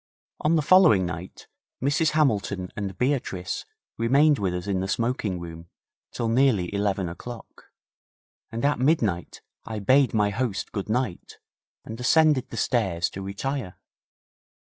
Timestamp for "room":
5.39-5.69